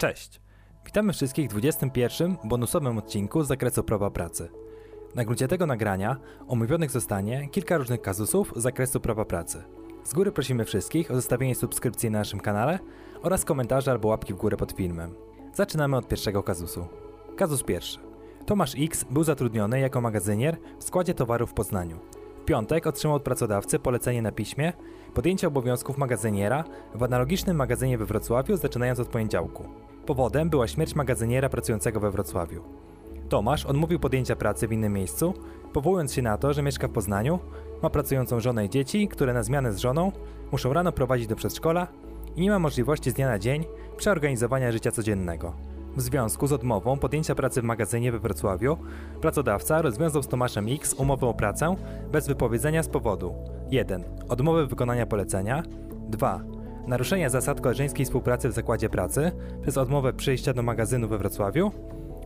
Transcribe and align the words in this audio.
Cześć! 0.00 0.40
Witamy 0.84 1.12
wszystkich 1.12 1.46
w 1.46 1.50
21. 1.50 2.36
bonusowym 2.44 2.98
odcinku 2.98 3.42
z 3.42 3.48
zakresu 3.48 3.82
prawa 3.82 4.10
pracy. 4.10 4.48
Na 5.14 5.24
gruncie 5.24 5.48
tego 5.48 5.66
nagrania 5.66 6.16
omówionych 6.48 6.90
zostanie 6.90 7.48
kilka 7.48 7.78
różnych 7.78 8.02
kazusów 8.02 8.52
z 8.56 8.62
zakresu 8.62 9.00
prawa 9.00 9.24
pracy. 9.24 9.64
Z 10.04 10.14
góry 10.14 10.32
prosimy 10.32 10.64
wszystkich 10.64 11.10
o 11.10 11.14
zostawienie 11.14 11.54
subskrypcji 11.54 12.10
na 12.10 12.18
naszym 12.18 12.40
kanale 12.40 12.78
oraz 13.22 13.44
komentarza 13.44 13.92
albo 13.92 14.08
łapki 14.08 14.34
w 14.34 14.36
górę 14.36 14.56
pod 14.56 14.72
filmem. 14.72 15.14
Zaczynamy 15.54 15.96
od 15.96 16.08
pierwszego 16.08 16.42
kazusu. 16.42 16.86
Kazus 17.36 17.62
pierwszy. 17.62 17.98
Tomasz 18.46 18.74
X 18.78 19.04
był 19.10 19.24
zatrudniony 19.24 19.80
jako 19.80 20.00
magazynier 20.00 20.56
w 20.78 20.84
składzie 20.84 21.14
towarów 21.14 21.50
w 21.50 21.54
Poznaniu. 21.54 21.98
W 22.40 22.44
piątek 22.44 22.86
otrzymał 22.86 23.16
od 23.16 23.22
pracodawcy 23.22 23.78
polecenie 23.78 24.22
na 24.22 24.32
piśmie 24.32 24.72
podjęcia 25.14 25.48
obowiązków 25.48 25.98
magazyniera 25.98 26.64
w 26.94 27.02
analogicznym 27.02 27.56
magazynie 27.56 27.98
we 27.98 28.06
Wrocławiu 28.06 28.56
zaczynając 28.56 29.00
od 29.00 29.08
poniedziałku. 29.08 29.64
Powodem 30.06 30.50
była 30.50 30.68
śmierć 30.68 30.94
magazyniera 30.94 31.48
pracującego 31.48 32.00
we 32.00 32.10
Wrocławiu. 32.10 32.62
Tomasz 33.28 33.66
odmówił 33.66 34.00
podjęcia 34.00 34.36
pracy 34.36 34.68
w 34.68 34.72
innym 34.72 34.92
miejscu, 34.92 35.34
powołując 35.72 36.14
się 36.14 36.22
na 36.22 36.38
to, 36.38 36.52
że 36.52 36.62
mieszka 36.62 36.88
w 36.88 36.92
Poznaniu, 36.92 37.38
ma 37.82 37.90
pracującą 37.90 38.40
żonę 38.40 38.64
i 38.64 38.70
dzieci, 38.70 39.08
które 39.08 39.34
na 39.34 39.42
zmianę 39.42 39.72
z 39.72 39.78
żoną 39.78 40.12
muszą 40.52 40.72
rano 40.72 40.92
prowadzić 40.92 41.26
do 41.26 41.36
przedszkola 41.36 41.86
i 42.36 42.40
nie 42.40 42.50
ma 42.50 42.58
możliwości 42.58 43.10
z 43.10 43.14
dnia 43.14 43.28
na 43.28 43.38
dzień 43.38 43.64
przeorganizowania 43.96 44.72
życia 44.72 44.90
codziennego. 44.90 45.52
W 45.96 46.00
związku 46.00 46.46
z 46.46 46.52
odmową 46.52 46.98
podjęcia 46.98 47.34
pracy 47.34 47.60
w 47.60 47.64
magazynie 47.64 48.12
we 48.12 48.18
Wrocławiu, 48.18 48.76
pracodawca 49.20 49.82
rozwiązał 49.82 50.22
z 50.22 50.28
Tomaszem 50.28 50.66
X 50.68 50.94
umowę 50.94 51.26
o 51.26 51.34
pracę 51.34 51.76
bez 52.12 52.26
wypowiedzenia 52.26 52.82
z 52.82 52.88
powodu 52.88 53.34
1. 53.70 54.04
Odmowy 54.28 54.66
wykonania 54.66 55.06
polecenia 55.06 55.62
2. 56.08 56.40
Naruszenia 56.86 57.30
zasad 57.30 57.60
koleżeńskiej 57.60 58.04
współpracy 58.04 58.48
w 58.48 58.52
zakładzie 58.52 58.88
pracy 58.88 59.32
przez 59.62 59.78
odmowę 59.78 60.12
przyjścia 60.12 60.52
do 60.52 60.62
magazynu 60.62 61.08
we 61.08 61.18
Wrocławiu 61.18 61.70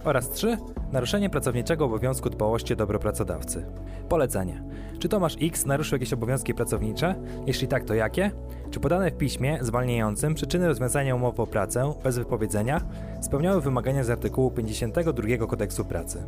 oraz 0.05 0.31
3. 0.31 0.59
Naruszenie 0.93 1.31
pracowniczego 1.31 1.85
obowiązku 1.85 2.31
dbałości 2.31 2.73
o 2.73 2.77
dobro 2.77 2.99
pracodawcy. 2.99 3.67
Polecenie. 4.09 4.63
Czy 4.99 5.09
Tomasz 5.09 5.37
X 5.43 5.67
naruszył 5.67 5.97
jakieś 5.97 6.13
obowiązki 6.13 6.55
pracownicze? 6.55 7.15
Jeśli 7.47 7.69
tak, 7.69 7.85
to 7.85 7.95
jakie? 7.95 8.31
Czy 8.71 8.81
podane 8.81 9.11
w 9.11 9.17
piśmie 9.17 9.59
zwalniającym 9.61 10.35
przyczyny 10.35 10.69
rozwiązania 10.69 11.15
umowy 11.15 11.43
o 11.43 11.47
pracę 11.47 11.95
bez 12.05 12.19
wypowiedzenia 12.19 12.81
spełniały 13.21 13.61
wymagania 13.61 14.05
z 14.05 14.11
artykułu 14.11 14.51
52 14.51 15.47
Kodeksu 15.47 15.85
Pracy? 15.85 16.23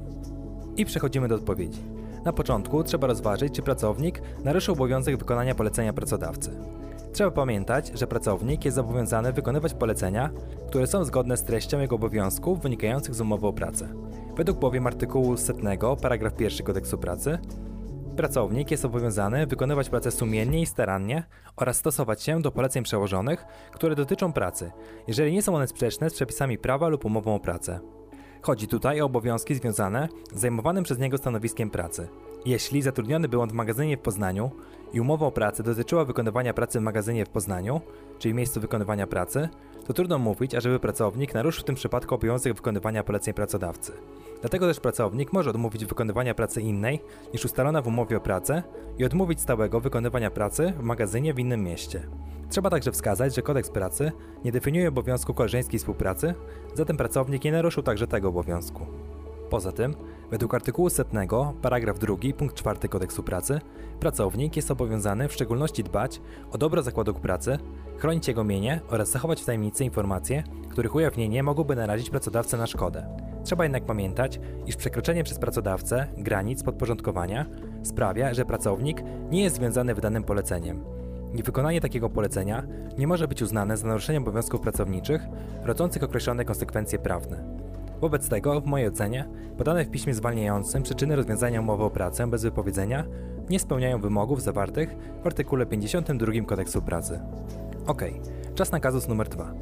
I 0.76 0.84
przechodzimy 0.84 1.28
do 1.28 1.34
odpowiedzi. 1.34 1.80
Na 2.24 2.32
początku 2.32 2.84
trzeba 2.84 3.06
rozważyć, 3.06 3.54
czy 3.54 3.62
pracownik 3.62 4.22
naruszył 4.44 4.74
obowiązek 4.74 5.16
wykonania 5.16 5.54
polecenia 5.54 5.92
pracodawcy. 5.92 6.50
Trzeba 7.16 7.30
pamiętać, 7.30 7.90
że 7.94 8.06
pracownik 8.06 8.64
jest 8.64 8.74
zobowiązany 8.74 9.32
wykonywać 9.32 9.74
polecenia, 9.74 10.30
które 10.68 10.86
są 10.86 11.04
zgodne 11.04 11.36
z 11.36 11.42
treścią 11.42 11.80
jego 11.80 11.96
obowiązków 11.96 12.60
wynikających 12.60 13.14
z 13.14 13.20
umowy 13.20 13.46
o 13.46 13.52
pracę. 13.52 13.88
Według 14.36 14.58
bowiem 14.58 14.86
artykułu 14.86 15.36
100, 15.36 15.96
paragraf 16.02 16.40
1 16.40 16.66
Kodeksu 16.66 16.98
Pracy, 16.98 17.38
pracownik 18.16 18.70
jest 18.70 18.84
obowiązany 18.84 19.46
wykonywać 19.46 19.90
pracę 19.90 20.10
sumiennie 20.10 20.62
i 20.62 20.66
starannie 20.66 21.24
oraz 21.56 21.76
stosować 21.76 22.22
się 22.22 22.42
do 22.42 22.52
poleceń 22.52 22.82
przełożonych, 22.82 23.46
które 23.72 23.94
dotyczą 23.94 24.32
pracy, 24.32 24.72
jeżeli 25.06 25.32
nie 25.32 25.42
są 25.42 25.56
one 25.56 25.68
sprzeczne 25.68 26.10
z 26.10 26.14
przepisami 26.14 26.58
prawa 26.58 26.88
lub 26.88 27.04
umową 27.04 27.34
o 27.34 27.40
pracę. 27.40 27.80
Chodzi 28.42 28.68
tutaj 28.68 29.00
o 29.00 29.04
obowiązki 29.04 29.54
związane 29.54 30.08
z 30.34 30.40
zajmowanym 30.40 30.84
przez 30.84 30.98
niego 30.98 31.18
stanowiskiem 31.18 31.70
pracy. 31.70 32.08
Jeśli 32.44 32.82
zatrudniony 32.82 33.28
był 33.28 33.40
on 33.40 33.48
w 33.48 33.52
magazynie 33.52 33.96
w 33.96 34.00
Poznaniu 34.00 34.50
i 34.96 35.00
umowa 35.00 35.26
o 35.26 35.30
pracę 35.30 35.62
dotyczyła 35.62 36.04
wykonywania 36.04 36.54
pracy 36.54 36.80
w 36.80 36.82
magazynie 36.82 37.24
w 37.24 37.28
Poznaniu, 37.28 37.80
czyli 38.18 38.34
miejscu 38.34 38.60
wykonywania 38.60 39.06
pracy, 39.06 39.48
to 39.86 39.92
trudno 39.92 40.18
mówić, 40.18 40.54
ażeby 40.54 40.80
pracownik 40.80 41.34
naruszył 41.34 41.62
w 41.62 41.64
tym 41.64 41.74
przypadku 41.74 42.14
obowiązek 42.14 42.54
wykonywania 42.54 43.04
poleceń 43.04 43.34
pracodawcy. 43.34 43.92
Dlatego 44.40 44.66
też 44.66 44.80
pracownik 44.80 45.32
może 45.32 45.50
odmówić 45.50 45.84
wykonywania 45.84 46.34
pracy 46.34 46.60
innej 46.60 47.00
niż 47.32 47.44
ustalona 47.44 47.82
w 47.82 47.86
umowie 47.86 48.16
o 48.16 48.20
pracę 48.20 48.62
i 48.98 49.04
odmówić 49.04 49.40
stałego 49.40 49.80
wykonywania 49.80 50.30
pracy 50.30 50.72
w 50.78 50.82
magazynie 50.82 51.34
w 51.34 51.38
innym 51.38 51.64
mieście. 51.64 52.02
Trzeba 52.50 52.70
także 52.70 52.92
wskazać, 52.92 53.34
że 53.34 53.42
kodeks 53.42 53.70
pracy 53.70 54.12
nie 54.44 54.52
definiuje 54.52 54.88
obowiązku 54.88 55.34
koleżeńskiej 55.34 55.78
współpracy, 55.78 56.34
zatem 56.74 56.96
pracownik 56.96 57.44
nie 57.44 57.52
naruszył 57.52 57.82
także 57.82 58.06
tego 58.06 58.28
obowiązku. 58.28 58.86
Poza 59.50 59.72
tym, 59.72 59.94
według 60.30 60.54
artykułu 60.54 60.90
100, 60.90 61.04
paragraf 61.62 61.98
2, 61.98 62.16
punkt 62.38 62.56
4 62.56 62.88
kodeksu 62.88 63.22
pracy, 63.22 63.60
pracownik 64.00 64.56
jest 64.56 64.70
obowiązany 64.70 65.28
w 65.28 65.32
szczególności 65.32 65.84
dbać 65.84 66.20
o 66.50 66.58
dobro 66.58 66.82
zakładu 66.82 67.14
pracy, 67.14 67.58
chronić 67.98 68.28
jego 68.28 68.44
mienie 68.44 68.80
oraz 68.88 69.10
zachować 69.10 69.42
w 69.42 69.44
tajemnicy 69.44 69.84
informacje, 69.84 70.44
których 70.70 70.94
ujawnienie 70.94 71.42
mogłoby 71.42 71.76
narazić 71.76 72.10
pracodawcę 72.10 72.56
na 72.56 72.66
szkodę. 72.66 73.06
Trzeba 73.44 73.64
jednak 73.64 73.84
pamiętać, 73.84 74.40
iż 74.66 74.76
przekroczenie 74.76 75.24
przez 75.24 75.38
pracodawcę 75.38 76.06
granic 76.18 76.62
podporządkowania 76.62 77.46
sprawia, 77.82 78.34
że 78.34 78.44
pracownik 78.44 79.02
nie 79.30 79.42
jest 79.42 79.56
związany 79.56 79.94
wydanym 79.94 80.24
poleceniem. 80.24 80.84
Niewykonanie 81.34 81.80
takiego 81.80 82.10
polecenia 82.10 82.62
nie 82.98 83.06
może 83.06 83.28
być 83.28 83.42
uznane 83.42 83.76
za 83.76 83.86
naruszenie 83.86 84.18
obowiązków 84.18 84.60
pracowniczych 84.60 85.22
rodzących 85.62 86.02
określone 86.02 86.44
konsekwencje 86.44 86.98
prawne. 86.98 87.56
Wobec 88.00 88.28
tego, 88.28 88.60
w 88.60 88.66
mojej 88.66 88.88
ocenie, 88.88 89.28
podane 89.58 89.84
w 89.84 89.90
piśmie 89.90 90.14
zwalniającym 90.14 90.82
przyczyny 90.82 91.16
rozwiązania 91.16 91.60
umowy 91.60 91.84
o 91.84 91.90
pracę 91.90 92.26
bez 92.26 92.42
wypowiedzenia 92.42 93.04
nie 93.50 93.58
spełniają 93.58 94.00
wymogów 94.00 94.42
zawartych 94.42 94.96
w 95.22 95.26
artykule 95.26 95.66
52 95.66 96.32
Kodeksu 96.46 96.82
Pracy. 96.82 97.20
Ok, 97.86 98.02
czas 98.54 98.72
na 98.72 98.80
kazus 98.80 99.08
numer 99.08 99.28
2. 99.28 99.52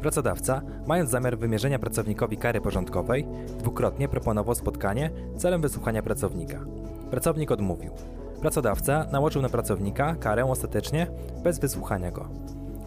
Pracodawca, 0.00 0.62
mając 0.86 1.10
zamiar 1.10 1.38
wymierzenia 1.38 1.78
pracownikowi 1.78 2.36
kary 2.36 2.60
porządkowej, 2.60 3.26
dwukrotnie 3.58 4.08
proponował 4.08 4.54
spotkanie 4.54 5.10
celem 5.36 5.60
wysłuchania 5.60 6.02
pracownika. 6.02 6.64
Pracownik 7.10 7.50
odmówił. 7.50 7.92
Pracodawca 8.40 9.06
nałożył 9.12 9.42
na 9.42 9.48
pracownika 9.48 10.14
karę 10.14 10.44
ostatecznie 10.44 11.06
bez 11.44 11.58
wysłuchania 11.58 12.10
go. 12.10 12.28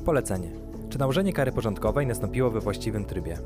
Polecenie. 0.06 0.50
Czy 0.90 1.00
nałożenie 1.00 1.34
kary 1.34 1.52
porządkowej 1.52 2.08
nastąpiło 2.08 2.52
we 2.52 2.60
właściwym 2.60 3.06
trybie? 3.06 3.38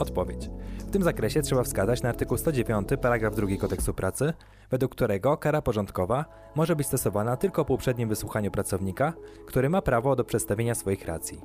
Odpowiedź. 0.00 0.50
W 0.78 0.90
tym 0.90 1.02
zakresie 1.02 1.42
trzeba 1.42 1.62
wskazać 1.62 2.02
na 2.02 2.08
artykuł 2.08 2.36
109 2.36 2.88
paragraf 3.02 3.34
2 3.34 3.46
Kodeksu 3.60 3.94
Pracy, 3.94 4.32
według 4.70 4.92
którego 4.92 5.36
kara 5.36 5.62
porządkowa 5.62 6.24
może 6.54 6.76
być 6.76 6.86
stosowana 6.86 7.36
tylko 7.36 7.64
po 7.64 7.74
uprzednim 7.74 8.08
wysłuchaniu 8.08 8.50
pracownika, 8.50 9.12
który 9.46 9.68
ma 9.68 9.82
prawo 9.82 10.16
do 10.16 10.24
przedstawienia 10.24 10.74
swoich 10.74 11.06
racji. 11.06 11.40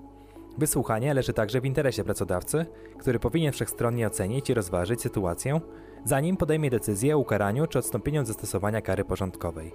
Wysłuchanie 0.57 1.13
leży 1.13 1.33
także 1.33 1.61
w 1.61 1.65
interesie 1.65 2.03
pracodawcy, 2.03 2.65
który 2.99 3.19
powinien 3.19 3.51
wszechstronnie 3.51 4.07
ocenić 4.07 4.49
i 4.49 4.53
rozważyć 4.53 5.01
sytuację, 5.01 5.61
zanim 6.05 6.37
podejmie 6.37 6.69
decyzję 6.69 7.15
o 7.15 7.19
ukaraniu 7.19 7.67
czy 7.67 7.79
odstąpieniu 7.79 8.21
od 8.21 8.27
zastosowania 8.27 8.81
kary 8.81 9.05
porządkowej. 9.05 9.73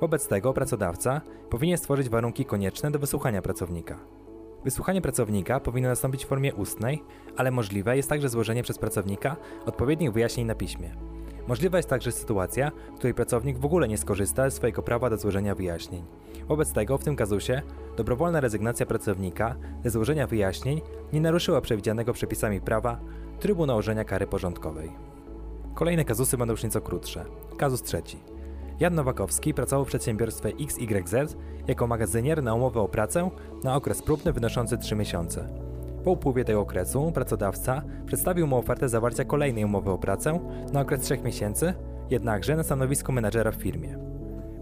Wobec 0.00 0.28
tego 0.28 0.52
pracodawca 0.52 1.20
powinien 1.50 1.78
stworzyć 1.78 2.08
warunki 2.08 2.44
konieczne 2.44 2.90
do 2.90 2.98
wysłuchania 2.98 3.42
pracownika. 3.42 3.98
Wysłuchanie 4.64 5.02
pracownika 5.02 5.60
powinno 5.60 5.88
nastąpić 5.88 6.24
w 6.24 6.28
formie 6.28 6.54
ustnej, 6.54 7.02
ale 7.36 7.50
możliwe 7.50 7.96
jest 7.96 8.08
także 8.08 8.28
złożenie 8.28 8.62
przez 8.62 8.78
pracownika 8.78 9.36
odpowiednich 9.66 10.12
wyjaśnień 10.12 10.46
na 10.46 10.54
piśmie. 10.54 10.96
Możliwa 11.48 11.76
jest 11.76 11.88
także 11.88 12.12
sytuacja, 12.12 12.72
w 12.94 12.96
której 12.96 13.14
pracownik 13.14 13.58
w 13.58 13.64
ogóle 13.64 13.88
nie 13.88 13.98
skorzysta 13.98 14.50
ze 14.50 14.56
swojego 14.56 14.82
prawa 14.82 15.10
do 15.10 15.16
złożenia 15.16 15.54
wyjaśnień. 15.54 16.04
Wobec 16.48 16.72
tego 16.72 16.98
w 16.98 17.04
tym 17.04 17.16
kazusie 17.16 17.62
dobrowolna 17.96 18.40
rezygnacja 18.40 18.86
pracownika 18.86 19.56
ze 19.84 19.90
złożenia 19.90 20.26
wyjaśnień 20.26 20.80
nie 21.12 21.20
naruszyła 21.20 21.60
przewidzianego 21.60 22.12
przepisami 22.12 22.60
prawa 22.60 23.00
trybu 23.40 23.66
nałożenia 23.66 24.04
kary 24.04 24.26
porządkowej. 24.26 24.92
Kolejne 25.74 26.04
kazusy 26.04 26.36
będą 26.36 26.52
już 26.52 26.62
nieco 26.62 26.80
krótsze. 26.80 27.24
Kazus 27.56 27.82
trzeci. 27.82 28.31
Jan 28.82 28.94
Nowakowski 28.94 29.54
pracował 29.54 29.84
w 29.84 29.88
przedsiębiorstwie 29.88 30.52
XYZ 30.60 31.36
jako 31.68 31.86
magazynier 31.86 32.42
na 32.42 32.54
umowę 32.54 32.80
o 32.80 32.88
pracę 32.88 33.30
na 33.64 33.76
okres 33.76 34.02
próbny 34.02 34.32
wynoszący 34.32 34.78
3 34.78 34.96
miesiące. 34.96 35.48
Po 36.04 36.10
upływie 36.10 36.44
tego 36.44 36.60
okresu 36.60 37.12
pracodawca 37.14 37.82
przedstawił 38.06 38.46
mu 38.46 38.56
ofertę 38.56 38.88
zawarcia 38.88 39.24
kolejnej 39.24 39.64
umowy 39.64 39.90
o 39.90 39.98
pracę 39.98 40.40
na 40.72 40.80
okres 40.80 41.00
3 41.00 41.18
miesięcy, 41.18 41.74
jednakże 42.10 42.56
na 42.56 42.62
stanowisku 42.62 43.12
menadżera 43.12 43.50
w 43.50 43.54
firmie. 43.54 43.98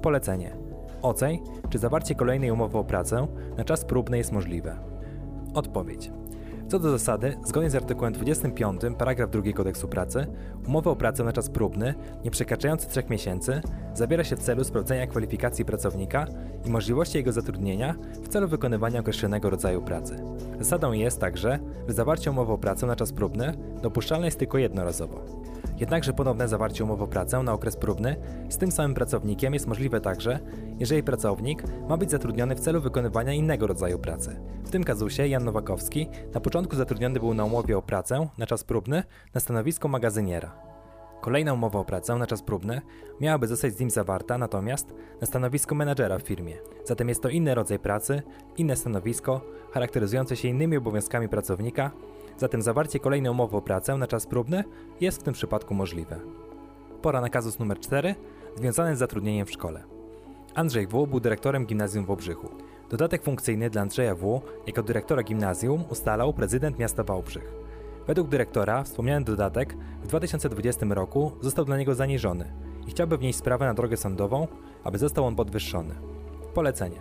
Polecenie. 0.03 0.57
Oceń, 1.03 1.39
czy 1.71 1.79
zawarcie 1.79 2.15
kolejnej 2.15 2.51
umowy 2.51 2.79
o 2.79 2.85
pracę 2.85 3.27
na 3.57 3.65
czas 3.65 3.85
próbny 3.85 4.19
jest 4.19 4.33
możliwe. 4.33 4.77
Odpowiedź. 5.55 6.11
Co 6.71 6.79
do 6.79 6.91
zasady, 6.91 7.37
zgodnie 7.45 7.71
z 7.71 7.75
artykułem 7.75 8.13
25 8.13 8.81
paragraf 8.99 9.31
2 9.31 9.53
Kodeksu 9.53 9.89
Pracy, 9.89 10.27
umowę 10.67 10.91
o 10.91 10.97
pracę 10.97 11.25
na 11.25 11.33
czas 11.33 11.51
próbny, 11.51 11.95
nie 12.25 12.31
przekraczający 12.31 12.89
3 12.89 13.03
miesięcy, 13.11 13.61
zawiera 13.95 14.25
się 14.25 14.37
w 14.37 14.41
celu 14.41 14.65
sprawdzenia 14.65 15.07
kwalifikacji 15.07 15.65
pracownika 15.65 16.27
i 16.65 16.71
możliwości 16.71 17.19
jego 17.19 17.33
zatrudnienia 17.33 17.95
w 18.23 18.29
celu 18.29 18.49
wykonywania 18.49 19.01
określonego 19.01 19.51
rodzaju 19.51 19.83
pracy. 19.83 20.17
Zasadą 20.59 20.93
jest 20.93 21.21
także, 21.21 21.59
że 21.89 21.95
zawarcie 21.95 22.31
umowy 22.31 22.53
o 22.53 22.59
pracę 22.59 22.87
na 22.87 22.97
czas 22.97 23.13
próbny 23.13 23.55
dopuszczalne 23.83 24.27
jest 24.27 24.39
tylko 24.39 24.59
jednorazowo. 24.59 25.25
Jednakże 25.81 26.13
ponowne 26.13 26.49
zawarcie 26.49 26.85
umowy 26.85 27.05
o 27.05 27.07
pracę 27.07 27.43
na 27.43 27.53
okres 27.53 27.77
próbny 27.77 28.17
z 28.49 28.57
tym 28.57 28.73
samym 28.73 28.95
pracownikiem 28.95 29.55
jest 29.55 29.67
możliwe 29.67 30.01
także, 30.01 30.39
jeżeli 30.79 31.03
pracownik 31.03 31.65
ma 31.89 31.97
być 31.97 32.11
zatrudniony 32.11 32.55
w 32.55 32.61
celu 32.61 32.81
wykonywania 32.81 33.33
innego 33.33 33.67
rodzaju 33.67 33.99
pracy. 33.99 34.41
W 34.65 34.71
tym 34.71 34.85
kazusie 34.85 35.27
Jan 35.27 35.45
Nowakowski 35.45 36.09
na 36.35 36.41
początku 36.41 36.77
zatrudniony 36.77 37.21
był 37.21 37.35
na 37.35 37.45
umowie 37.45 37.79
o 37.79 37.83
pracę 37.83 38.29
na 38.39 38.47
czas 38.47 38.65
próbny 38.65 39.03
na 39.35 39.41
stanowisko 39.41 39.89
magazyniera. 39.89 40.53
Kolejna 41.21 41.53
umowa 41.53 41.79
o 41.79 41.85
pracę 41.85 42.15
na 42.15 42.27
czas 42.27 42.43
próbny 42.43 42.81
miałaby 43.21 43.47
zostać 43.47 43.75
z 43.75 43.81
nim 43.81 43.91
zawarta 43.91 44.39
natomiast 44.39 44.95
na 45.21 45.27
stanowisko 45.27 45.75
menadżera 45.75 46.19
w 46.19 46.23
firmie. 46.23 46.57
Zatem 46.85 47.09
jest 47.09 47.23
to 47.23 47.29
inny 47.29 47.55
rodzaj 47.55 47.79
pracy, 47.79 48.23
inne 48.57 48.77
stanowisko, 48.77 49.41
charakteryzujące 49.73 50.37
się 50.37 50.49
innymi 50.49 50.77
obowiązkami 50.77 51.29
pracownika 51.29 51.91
Zatem 52.41 52.63
zawarcie 52.63 53.01
kolejnej 53.01 53.31
umowy 53.31 53.57
o 53.57 53.63
pracę 53.63 53.97
na 53.97 54.07
czas 54.07 54.27
próbny 54.27 54.65
jest 55.01 55.21
w 55.21 55.23
tym 55.23 55.35
przypadku 55.35 55.75
możliwe. 55.75 56.21
Pora 57.03 57.21
na 57.21 57.29
kazus 57.29 57.59
numer 57.59 57.81
4, 57.81 58.15
związany 58.57 58.97
z 58.97 58.99
zatrudnieniem 58.99 59.47
w 59.47 59.51
szkole. 59.51 59.85
Andrzej 60.55 60.87
W. 60.87 61.07
był 61.07 61.21
dyrektorem 61.21 61.67
gimnazjum 61.67 62.05
w 62.05 62.11
Obrzychu. 62.11 62.49
Dodatek 62.91 63.23
funkcyjny 63.23 63.71
dla 63.71 63.83
Andrzeja 63.83 64.15
W. 64.15 64.43
jako 64.67 64.83
dyrektora 64.83 65.23
gimnazjum 65.23 65.85
ustalał 65.91 66.33
prezydent 66.33 66.79
miasta 66.79 67.05
Wałbrzych. 67.05 67.53
Według 68.07 68.29
dyrektora 68.29 68.83
wspomniany 68.83 69.25
dodatek 69.25 69.77
w 70.03 70.07
2020 70.07 70.87
roku 70.91 71.33
został 71.41 71.65
dla 71.65 71.79
niego 71.79 71.95
zaniżony 71.95 72.53
i 72.87 72.91
chciałby 72.91 73.19
wnieść 73.19 73.39
sprawę 73.39 73.67
na 73.67 73.75
drogę 73.75 73.97
sądową, 73.97 74.49
aby 74.85 74.99
został 74.99 75.27
on 75.27 75.37
podwyższony. 75.37 75.95
Polecenie. 76.55 77.01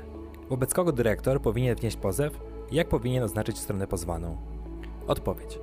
Wobec 0.50 0.74
kogo 0.74 0.92
dyrektor 0.92 1.42
powinien 1.42 1.75
wnieść 1.75 1.97
pozew 1.97 2.39
i 2.71 2.75
jak 2.75 2.89
powinien 2.89 3.24
oznaczyć 3.24 3.57
stronę 3.57 3.88
pozwaną. 3.88 4.58
Odpowiedź. 5.07 5.59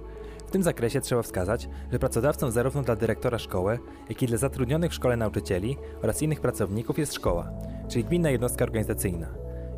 W 0.47 0.51
tym 0.51 0.63
zakresie 0.63 1.01
trzeba 1.01 1.23
wskazać, 1.23 1.69
że 1.93 1.99
pracodawcą 1.99 2.51
zarówno 2.51 2.83
dla 2.83 2.97
dyrektora 2.97 3.39
szkoły, 3.39 3.79
jak 4.09 4.23
i 4.23 4.27
dla 4.27 4.39
zatrudnionych 4.39 4.91
w 4.91 4.95
szkole 4.95 5.17
nauczycieli 5.17 5.77
oraz 6.03 6.23
innych 6.23 6.41
pracowników 6.41 6.99
jest 6.99 7.15
szkoła, 7.15 7.51
czyli 7.89 8.05
gminna 8.05 8.31
jednostka 8.31 8.65
organizacyjna. 8.65 9.27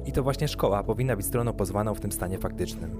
I 0.06 0.12
to 0.12 0.22
właśnie 0.22 0.48
szkoła 0.48 0.82
powinna 0.82 1.16
być 1.16 1.26
stroną 1.26 1.52
pozwaną 1.52 1.94
w 1.94 2.00
tym 2.00 2.12
stanie 2.12 2.38
faktycznym. 2.38 2.96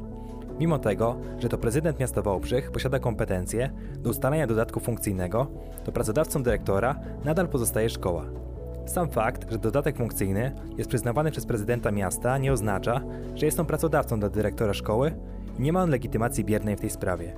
Mimo 0.59 0.79
tego, 0.79 1.17
że 1.39 1.49
to 1.49 1.59
prezydent 1.59 2.01
miasta 2.01 2.23
Wałbrzych 2.23 2.71
posiada 2.71 2.99
kompetencje 2.99 3.71
do 3.99 4.11
ustalania 4.11 4.47
dodatku 4.47 4.81
funkcyjnego, 4.81 5.47
to 5.85 5.93
pracodawcą 5.93 6.43
dyrektora 6.43 7.01
nadal 7.25 7.49
pozostaje 7.49 7.91
szkoła. 7.91 8.25
Sam 8.87 9.11
fakt, 9.11 9.51
że 9.51 9.59
dodatek 9.59 9.97
funkcyjny 9.97 10.55
jest 10.79 10.91
przyznawany 10.91 11.31
przez 11.31 11.47
prezydenta 11.47 11.91
miasta 11.93 12.39
nie 12.39 12.53
oznacza, 12.53 13.01
że 13.35 13.47
jest 13.47 13.61
on 13.61 13.67
pracodawcą 13.67 14.21
dla 14.21 14.29
dyrektora 14.29 14.75
szkoły 14.75 15.15
nie 15.59 15.73
ma 15.73 15.83
on 15.83 15.91
legitymacji 15.91 16.45
biernej 16.45 16.77
w 16.77 16.81
tej 16.81 16.91
sprawie. 16.91 17.33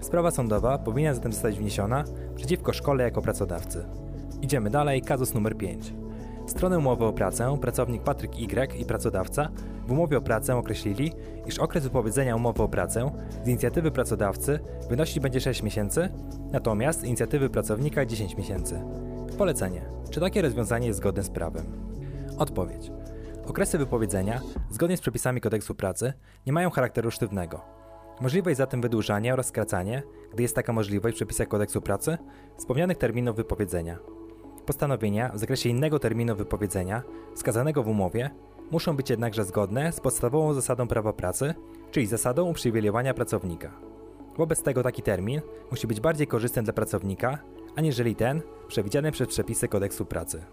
Sprawa 0.00 0.30
sądowa 0.30 0.78
powinna 0.78 1.14
zatem 1.14 1.32
zostać 1.32 1.58
wniesiona 1.58 2.04
przeciwko 2.34 2.72
szkole 2.72 3.04
jako 3.04 3.22
pracodawcy. 3.22 3.84
Idziemy 4.42 4.70
dalej, 4.70 5.02
kazus 5.02 5.34
numer 5.34 5.56
5. 5.56 5.92
Stronę 6.46 6.78
umowy 6.78 7.04
o 7.04 7.12
pracę 7.12 7.58
pracownik 7.60 8.02
Patryk 8.02 8.38
Y 8.38 8.76
i 8.78 8.84
pracodawca 8.84 9.48
w 9.86 9.92
umowie 9.92 10.18
o 10.18 10.20
pracę 10.20 10.56
określili, 10.56 11.12
iż 11.46 11.58
okres 11.58 11.84
wypowiedzenia 11.84 12.36
umowy 12.36 12.62
o 12.62 12.68
pracę 12.68 13.10
z 13.44 13.48
inicjatywy 13.48 13.90
pracodawcy 13.90 14.58
wynosić 14.90 15.20
będzie 15.20 15.40
6 15.40 15.62
miesięcy, 15.62 16.08
natomiast 16.52 17.00
z 17.00 17.04
inicjatywy 17.04 17.50
pracownika 17.50 18.06
10 18.06 18.36
miesięcy. 18.36 18.80
Polecenie. 19.38 19.82
Czy 20.10 20.20
takie 20.20 20.42
rozwiązanie 20.42 20.86
jest 20.86 20.98
zgodne 20.98 21.22
z 21.22 21.30
prawem? 21.30 21.64
Odpowiedź. 22.38 22.90
Okresy 23.48 23.78
wypowiedzenia, 23.78 24.40
zgodnie 24.70 24.96
z 24.96 25.00
przepisami 25.00 25.40
kodeksu 25.40 25.74
pracy, 25.74 26.12
nie 26.46 26.52
mają 26.52 26.70
charakteru 26.70 27.10
sztywnego. 27.10 27.60
Możliwe 28.20 28.50
jest 28.50 28.58
zatem 28.58 28.80
wydłużanie 28.80 29.32
oraz 29.32 29.46
skracanie, 29.46 30.02
gdy 30.32 30.42
jest 30.42 30.54
taka 30.54 30.72
możliwość 30.72 31.14
w 31.14 31.16
przepisach 31.16 31.48
kodeksu 31.48 31.80
pracy, 31.80 32.18
wspomnianych 32.56 32.98
terminów 32.98 33.36
wypowiedzenia. 33.36 33.98
Postanowienia 34.66 35.30
w 35.34 35.38
zakresie 35.38 35.68
innego 35.68 35.98
terminu 35.98 36.36
wypowiedzenia, 36.36 37.02
wskazanego 37.34 37.82
w 37.82 37.88
umowie, 37.88 38.30
muszą 38.70 38.96
być 38.96 39.10
jednakże 39.10 39.44
zgodne 39.44 39.92
z 39.92 40.00
podstawową 40.00 40.54
zasadą 40.54 40.88
prawa 40.88 41.12
pracy, 41.12 41.54
czyli 41.90 42.06
zasadą 42.06 42.50
uprzywilejowania 42.50 43.14
pracownika. 43.14 43.70
Wobec 44.36 44.62
tego 44.62 44.82
taki 44.82 45.02
termin 45.02 45.40
musi 45.70 45.86
być 45.86 46.00
bardziej 46.00 46.26
korzystny 46.26 46.62
dla 46.62 46.72
pracownika, 46.72 47.38
aniżeli 47.76 48.16
ten 48.16 48.42
przewidziany 48.68 49.12
przez 49.12 49.28
przepisy 49.28 49.68
kodeksu 49.68 50.06
pracy 50.06 50.44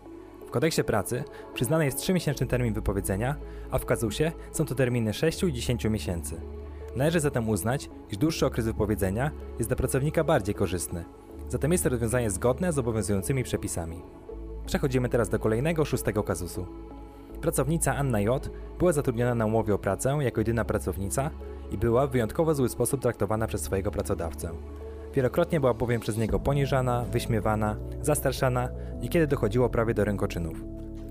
kodeksie 0.53 0.83
pracy 0.83 1.23
przyznany 1.53 1.85
jest 1.85 1.97
3-miesięczny 1.97 2.47
termin 2.47 2.73
wypowiedzenia, 2.73 3.35
a 3.71 3.77
w 3.77 3.85
kazusie 3.85 4.31
są 4.51 4.65
to 4.65 4.75
terminy 4.75 5.13
6 5.13 5.43
i 5.43 5.53
10 5.53 5.85
miesięcy. 5.85 6.41
Należy 6.95 7.19
zatem 7.19 7.49
uznać, 7.49 7.89
iż 8.11 8.17
dłuższy 8.17 8.45
okres 8.45 8.65
wypowiedzenia 8.65 9.31
jest 9.57 9.69
dla 9.69 9.75
pracownika 9.75 10.23
bardziej 10.23 10.55
korzystny. 10.55 11.05
Zatem 11.49 11.71
jest 11.71 11.83
to 11.83 11.89
rozwiązanie 11.89 12.31
zgodne 12.31 12.73
z 12.73 12.79
obowiązującymi 12.79 13.43
przepisami. 13.43 14.01
Przechodzimy 14.65 15.09
teraz 15.09 15.29
do 15.29 15.39
kolejnego, 15.39 15.85
szóstego 15.85 16.23
kazusu. 16.23 16.65
Pracownica 17.41 17.95
Anna 17.95 18.21
J. 18.21 18.49
była 18.79 18.91
zatrudniona 18.91 19.35
na 19.35 19.45
umowie 19.45 19.73
o 19.73 19.79
pracę 19.79 20.17
jako 20.21 20.41
jedyna 20.41 20.65
pracownica 20.65 21.29
i 21.71 21.77
była 21.77 22.07
w 22.07 22.11
wyjątkowo 22.11 22.55
zły 22.55 22.69
sposób 22.69 23.01
traktowana 23.01 23.47
przez 23.47 23.61
swojego 23.61 23.91
pracodawcę. 23.91 24.49
Wielokrotnie 25.13 25.59
była 25.59 25.73
bowiem 25.73 26.01
przez 26.01 26.17
niego 26.17 26.39
poniżana, 26.39 27.05
wyśmiewana, 27.11 27.75
zastraszana 28.01 28.69
i 29.01 29.09
kiedy 29.09 29.27
dochodziło 29.27 29.69
prawie 29.69 29.93
do 29.93 30.05
rękoczynów. 30.05 30.63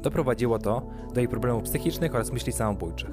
Doprowadziło 0.02 0.58
to 0.58 0.82
do 1.14 1.20
jej 1.20 1.28
problemów 1.28 1.62
psychicznych 1.62 2.14
oraz 2.14 2.32
myśli 2.32 2.52
samobójczych. 2.52 3.10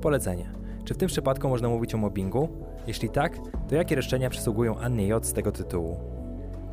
Polecenie. 0.00 0.52
Czy 0.84 0.94
w 0.94 0.96
tym 0.96 1.08
przypadku 1.08 1.48
można 1.48 1.68
mówić 1.68 1.94
o 1.94 1.98
mobbingu? 1.98 2.48
Jeśli 2.86 3.08
tak, 3.08 3.38
to 3.68 3.74
jakie 3.74 3.96
roszczenia 3.96 4.30
przysługują 4.30 4.78
Annie 4.78 5.06
J 5.06 5.26
z 5.26 5.32
tego 5.32 5.52
tytułu? 5.52 5.96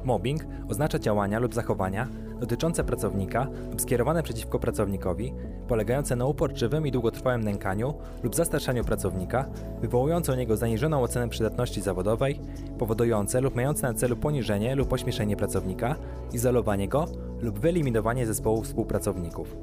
Mobbing 0.04 0.46
oznacza 0.70 1.00
działania 1.00 1.40
lub 1.40 1.54
zachowania 1.54 2.08
dotyczące 2.40 2.84
pracownika 2.84 3.48
lub 3.72 3.82
skierowane 3.82 4.24
przeciwko 4.24 4.60
pracownikowi, 4.60 5.34
polegające 5.68 6.16
na 6.16 6.26
uporczywym 6.26 6.88
i 6.88 6.92
długotrwałym 6.92 7.44
nękaniu 7.44 7.94
lub 8.24 8.36
zastraszaniu 8.36 8.84
pracownika, 8.84 9.46
wywołujące 9.82 10.34
u 10.34 10.36
niego 10.36 10.58
zaniżoną 10.58 11.02
ocenę 11.02 11.30
przydatności 11.30 11.82
zawodowej, 11.82 12.40
powodujące 12.80 13.42
lub 13.42 13.56
mające 13.56 13.88
na 13.88 13.94
celu 13.94 14.16
poniżenie 14.16 14.76
lub 14.76 14.94
ośmieszenie 14.94 15.36
pracownika, 15.36 15.96
izolowanie 16.34 16.88
go 16.88 17.06
lub 17.42 17.60
wyeliminowanie 17.60 18.26
zespołu 18.26 18.64
współpracowników. 18.64 19.56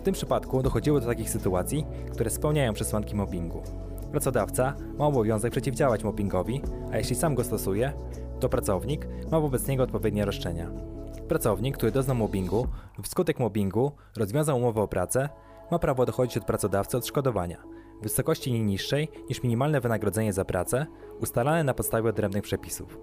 W 0.00 0.02
tym 0.02 0.14
przypadku 0.14 0.62
dochodziło 0.62 1.00
do 1.00 1.06
takich 1.06 1.30
sytuacji, 1.30 1.86
które 2.12 2.30
spełniają 2.30 2.72
przesłanki 2.72 3.16
mobbingu. 3.16 3.62
Pracodawca 4.10 4.74
ma 4.98 5.06
obowiązek 5.06 5.50
przeciwdziałać 5.50 6.04
mobbingowi, 6.04 6.62
a 6.92 6.98
jeśli 6.98 7.16
sam 7.16 7.34
go 7.34 7.44
stosuje, 7.44 7.92
to 8.40 8.48
pracownik 8.48 9.08
ma 9.30 9.40
wobec 9.40 9.68
niego 9.68 9.82
odpowiednie 9.82 10.24
roszczenia. 10.24 10.70
Pracownik, 11.28 11.76
który 11.76 11.92
doznał 11.92 12.16
mobbingu 12.16 12.66
lub 12.96 13.06
wskutek 13.06 13.38
mobbingu 13.38 13.92
rozwiązał 14.16 14.56
umowę 14.56 14.82
o 14.82 14.88
pracę, 14.88 15.28
ma 15.70 15.78
prawo 15.78 16.06
dochodzić 16.06 16.36
od 16.36 16.44
pracodawcy 16.44 16.96
odszkodowania 16.96 17.78
w 18.00 18.02
wysokości 18.02 18.52
nie 18.52 18.60
niższej 18.60 19.08
niż 19.28 19.42
minimalne 19.42 19.80
wynagrodzenie 19.80 20.32
za 20.32 20.44
pracę 20.44 20.86
ustalane 21.20 21.64
na 21.64 21.74
podstawie 21.74 22.10
odrębnych 22.10 22.42
przepisów. 22.42 22.98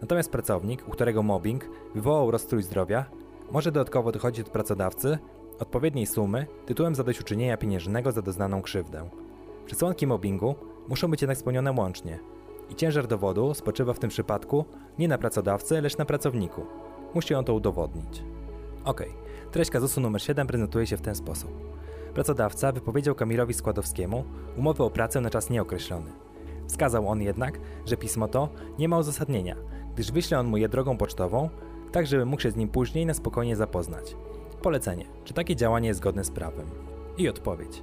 Natomiast 0.00 0.30
pracownik, 0.30 0.88
u 0.88 0.90
którego 0.90 1.22
mobbing 1.22 1.68
wywołał 1.94 2.30
rozstrój 2.30 2.62
zdrowia, 2.62 3.04
może 3.52 3.72
dodatkowo 3.72 4.12
dochodzić 4.12 4.46
od 4.46 4.52
pracodawcy 4.52 5.18
odpowiedniej 5.58 6.06
sumy 6.06 6.46
tytułem 6.66 6.94
zadośćuczynienia 6.94 7.56
pieniężnego 7.56 8.12
za 8.12 8.22
doznaną 8.22 8.62
krzywdę. 8.62 9.10
Przesłanki 9.66 10.06
mobbingu 10.06 10.54
muszą 10.88 11.10
być 11.10 11.22
jednak 11.22 11.38
spełnione 11.38 11.72
łącznie 11.72 12.18
i 12.70 12.74
ciężar 12.74 13.06
dowodu 13.06 13.54
spoczywa 13.54 13.92
w 13.92 13.98
tym 13.98 14.10
przypadku 14.10 14.64
nie 14.98 15.08
na 15.08 15.18
pracodawcy, 15.18 15.80
lecz 15.80 15.98
na 15.98 16.04
pracowniku. 16.04 16.66
Musi 17.14 17.34
on 17.34 17.44
to 17.44 17.54
udowodnić. 17.54 18.22
Ok, 18.84 19.02
treść 19.50 19.70
kazusu 19.70 20.00
numer 20.00 20.22
7 20.22 20.46
prezentuje 20.46 20.86
się 20.86 20.96
w 20.96 21.00
ten 21.00 21.14
sposób. 21.14 21.50
Pracodawca 22.14 22.72
wypowiedział 22.72 23.14
Kamilowi 23.14 23.54
Składowskiemu 23.54 24.24
umowę 24.56 24.84
o 24.84 24.90
pracę 24.90 25.20
na 25.20 25.30
czas 25.30 25.50
nieokreślony. 25.50 26.10
Wskazał 26.68 27.08
on 27.08 27.22
jednak, 27.22 27.60
że 27.86 27.96
pismo 27.96 28.28
to 28.28 28.48
nie 28.78 28.88
ma 28.88 28.98
uzasadnienia, 28.98 29.56
gdyż 29.94 30.12
wyśle 30.12 30.38
on 30.38 30.46
mu 30.46 30.56
je 30.56 30.68
drogą 30.68 30.96
pocztową, 30.96 31.50
tak 31.92 32.06
żeby 32.06 32.24
mógł 32.24 32.42
się 32.42 32.50
z 32.50 32.56
nim 32.56 32.68
później 32.68 33.06
na 33.06 33.14
spokojnie 33.14 33.56
zapoznać. 33.56 34.16
Polecenie. 34.62 35.04
Czy 35.24 35.34
takie 35.34 35.56
działanie 35.56 35.88
jest 35.88 36.00
zgodne 36.00 36.24
z 36.24 36.30
prawem? 36.30 36.66
I 37.18 37.28
odpowiedź. 37.28 37.82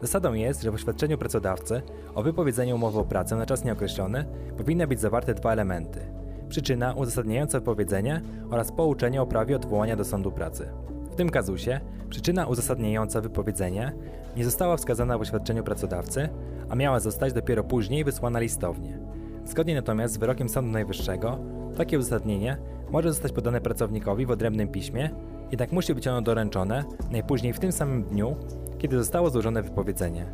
Zasadą 0.00 0.32
jest, 0.34 0.62
że 0.62 0.70
w 0.70 0.74
oświadczeniu 0.74 1.18
pracodawcy 1.18 1.82
o 2.14 2.22
wypowiedzeniu 2.22 2.74
umowy 2.74 2.98
o 2.98 3.04
pracę 3.04 3.36
na 3.36 3.46
czas 3.46 3.64
nieokreślony 3.64 4.24
powinny 4.56 4.86
być 4.86 5.00
zawarte 5.00 5.34
dwa 5.34 5.52
elementy: 5.52 6.00
przyczyna 6.48 6.94
uzasadniająca 6.94 7.58
wypowiedzenie 7.58 8.20
oraz 8.50 8.72
pouczenie 8.72 9.22
o 9.22 9.26
prawie 9.26 9.56
odwołania 9.56 9.96
do 9.96 10.04
sądu 10.04 10.32
pracy. 10.32 10.68
W 11.10 11.16
tym 11.16 11.30
kazusie 11.30 11.80
przyczyna 12.10 12.46
uzasadniająca 12.46 13.20
wypowiedzenie 13.20 13.92
nie 14.36 14.44
została 14.44 14.76
wskazana 14.76 15.18
w 15.18 15.20
oświadczeniu 15.20 15.64
pracodawcy, 15.64 16.28
a 16.68 16.74
miała 16.74 17.00
zostać 17.00 17.32
dopiero 17.32 17.64
później 17.64 18.04
wysłana 18.04 18.40
listownie. 18.40 18.98
Zgodnie 19.44 19.74
natomiast 19.74 20.14
z 20.14 20.16
wyrokiem 20.16 20.48
Sądu 20.48 20.72
Najwyższego, 20.72 21.38
takie 21.76 21.98
uzasadnienie 21.98 22.56
może 22.90 23.08
zostać 23.08 23.32
podane 23.32 23.60
pracownikowi 23.60 24.26
w 24.26 24.30
odrębnym 24.30 24.68
piśmie, 24.68 25.10
jednak 25.50 25.72
musi 25.72 25.94
być 25.94 26.08
ono 26.08 26.22
doręczone 26.22 26.84
najpóźniej 27.10 27.52
w 27.52 27.58
tym 27.58 27.72
samym 27.72 28.04
dniu, 28.04 28.36
kiedy 28.78 28.98
zostało 28.98 29.30
złożone 29.30 29.62
wypowiedzenie. 29.62 30.26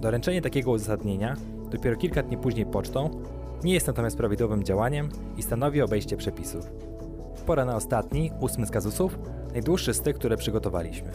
Doręczenie 0.00 0.42
takiego 0.42 0.70
uzasadnienia 0.70 1.36
dopiero 1.70 1.96
kilka 1.96 2.22
dni 2.22 2.36
później 2.36 2.66
pocztą 2.66 3.10
nie 3.64 3.74
jest 3.74 3.86
natomiast 3.86 4.16
prawidłowym 4.16 4.64
działaniem 4.64 5.08
i 5.36 5.42
stanowi 5.42 5.82
obejście 5.82 6.16
przepisów. 6.16 6.70
pora 7.46 7.64
na 7.64 7.76
ostatni, 7.76 8.30
ósmy 8.40 8.66
z 8.66 8.70
kazusów, 8.70 9.18
najdłuższy 9.52 9.94
z 9.94 10.00
tych, 10.00 10.16
które 10.16 10.36
przygotowaliśmy. 10.36 11.10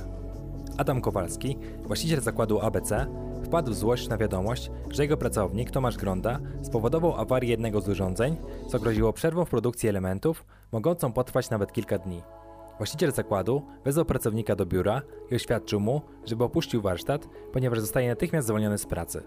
Adam 0.77 1.01
Kowalski, 1.01 1.57
właściciel 1.83 2.21
zakładu 2.21 2.59
ABC, 2.59 3.07
wpadł 3.43 3.71
w 3.71 3.75
złość 3.75 4.07
na 4.07 4.17
wiadomość, 4.17 4.71
że 4.89 5.03
jego 5.03 5.17
pracownik 5.17 5.71
Tomasz 5.71 5.97
Gronda 5.97 6.39
spowodował 6.61 7.15
awarię 7.15 7.49
jednego 7.49 7.81
z 7.81 7.89
urządzeń, 7.89 8.37
co 8.67 8.79
groziło 8.79 9.13
przerwą 9.13 9.45
w 9.45 9.49
produkcji 9.49 9.89
elementów, 9.89 10.45
mogącą 10.71 11.13
potrwać 11.13 11.49
nawet 11.49 11.71
kilka 11.71 11.97
dni. 11.97 12.21
Właściciel 12.77 13.11
zakładu 13.11 13.61
wezwał 13.85 14.05
pracownika 14.05 14.55
do 14.55 14.65
biura 14.65 15.01
i 15.31 15.35
oświadczył 15.35 15.79
mu, 15.79 16.01
żeby 16.25 16.43
opuścił 16.43 16.81
warsztat, 16.81 17.27
ponieważ 17.53 17.79
zostaje 17.79 18.09
natychmiast 18.09 18.47
zwolniony 18.47 18.77
z 18.77 18.85
pracy. 18.85 19.23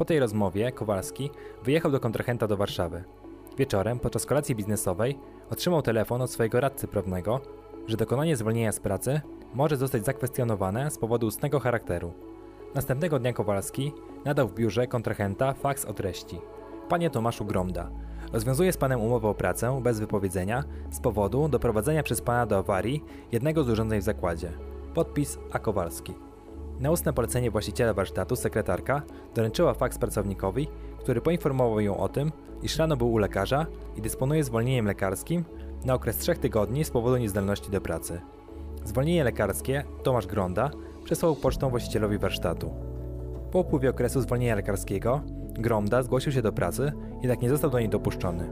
Po 0.00 0.04
tej 0.04 0.20
rozmowie 0.20 0.72
Kowalski 0.72 1.30
wyjechał 1.64 1.90
do 1.90 2.00
kontrahenta 2.00 2.46
do 2.46 2.56
Warszawy. 2.56 3.04
Wieczorem, 3.58 3.98
podczas 3.98 4.26
kolacji 4.26 4.54
biznesowej, 4.54 5.18
otrzymał 5.50 5.82
telefon 5.82 6.22
od 6.22 6.30
swojego 6.30 6.60
radcy 6.60 6.88
prawnego, 6.88 7.40
że 7.86 7.96
dokonanie 7.96 8.36
zwolnienia 8.36 8.72
z 8.72 8.80
pracy 8.80 9.20
może 9.54 9.76
zostać 9.76 10.04
zakwestionowane 10.04 10.90
z 10.90 10.98
powodu 10.98 11.26
ustnego 11.26 11.60
charakteru. 11.60 12.12
Następnego 12.74 13.18
dnia 13.18 13.32
Kowalski 13.32 13.92
nadał 14.24 14.48
w 14.48 14.54
biurze 14.54 14.86
kontrahenta 14.86 15.52
faks 15.52 15.84
o 15.84 15.94
treści. 15.94 16.40
Panie 16.88 17.10
Tomaszu 17.10 17.44
Gromda, 17.44 17.90
rozwiązuję 18.32 18.72
z 18.72 18.76
panem 18.76 19.00
umowę 19.00 19.28
o 19.28 19.34
pracę 19.34 19.80
bez 19.82 20.00
wypowiedzenia 20.00 20.64
z 20.90 21.00
powodu 21.00 21.48
doprowadzenia 21.48 22.02
przez 22.02 22.20
pana 22.20 22.46
do 22.46 22.58
awarii 22.58 23.04
jednego 23.32 23.64
z 23.64 23.68
urządzeń 23.68 24.00
w 24.00 24.04
zakładzie. 24.04 24.52
Podpis 24.94 25.38
A. 25.52 25.58
Kowalski. 25.58 26.29
Na 26.80 26.90
ustne 26.90 27.12
polecenie 27.12 27.50
właściciela 27.50 27.94
warsztatu 27.94 28.36
sekretarka 28.36 29.02
doręczyła 29.34 29.74
faks 29.74 29.98
pracownikowi, 29.98 30.68
który 30.98 31.20
poinformował 31.20 31.80
ją 31.80 31.96
o 31.96 32.08
tym, 32.08 32.32
iż 32.62 32.78
rano 32.78 32.96
był 32.96 33.12
u 33.12 33.18
lekarza 33.18 33.66
i 33.96 34.02
dysponuje 34.02 34.44
zwolnieniem 34.44 34.86
lekarskim 34.86 35.44
na 35.84 35.94
okres 35.94 36.18
trzech 36.18 36.38
tygodni 36.38 36.84
z 36.84 36.90
powodu 36.90 37.16
niezdolności 37.16 37.70
do 37.70 37.80
pracy. 37.80 38.20
Zwolnienie 38.84 39.24
lekarskie 39.24 39.84
Tomasz 40.02 40.26
Gronda 40.26 40.70
przesłał 41.04 41.36
pocztą 41.36 41.70
właścicielowi 41.70 42.18
warsztatu. 42.18 42.74
Po 43.50 43.58
upływie 43.58 43.90
okresu 43.90 44.20
zwolnienia 44.20 44.54
lekarskiego 44.54 45.20
Gromda 45.52 46.02
zgłosił 46.02 46.32
się 46.32 46.42
do 46.42 46.52
pracy, 46.52 46.92
jednak 47.22 47.42
nie 47.42 47.48
został 47.48 47.70
do 47.70 47.78
niej 47.78 47.88
dopuszczony. 47.88 48.50